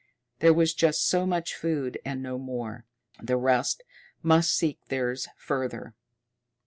There 0.39 0.51
was 0.51 0.73
just 0.73 1.07
so 1.07 1.27
much 1.27 1.53
food 1.53 1.99
and 2.03 2.23
no 2.23 2.39
more; 2.39 2.85
the 3.21 3.37
rest 3.37 3.83
must 4.23 4.49
seek 4.51 4.79
theirs 4.87 5.27
further. 5.37 5.93